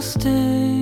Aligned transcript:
I'll 0.00 0.06
stay. 0.06 0.79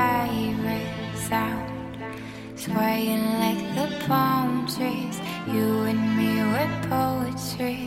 favorite 0.00 1.16
sound. 1.28 1.98
Swaying 2.56 3.26
like 3.44 3.62
the 3.78 3.88
palm 4.06 4.66
trees, 4.74 5.16
you 5.52 5.68
and 5.90 6.02
me 6.18 6.32
were 6.52 6.72
poetry. 6.92 7.82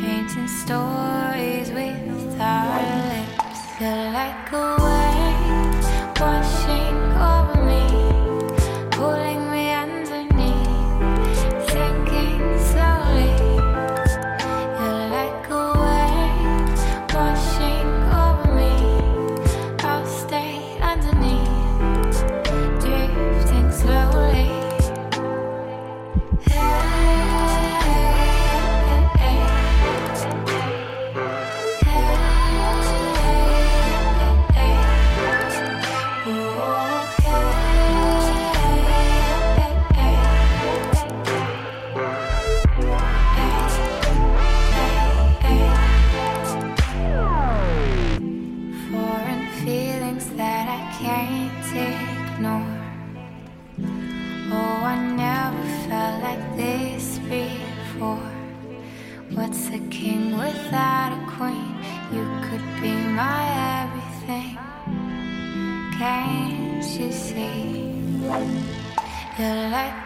Painting 0.00 0.50
stories 0.62 1.68
with 1.78 2.40
our 2.40 2.80
lips. 3.12 3.60
You're 3.80 4.10
like 4.18 4.52
a 4.52 4.66
wave 4.84 6.20
washing. 6.20 6.85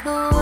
go. 0.02 0.39